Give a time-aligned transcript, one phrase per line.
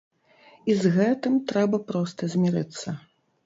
[0.73, 2.99] І з гэтым трэба проста змірыцца.